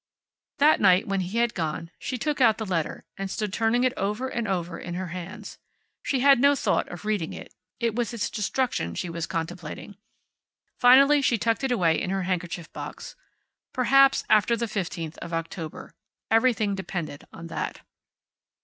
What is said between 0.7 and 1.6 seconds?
night, when he had